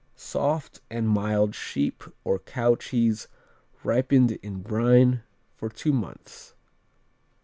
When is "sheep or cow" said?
1.53-2.73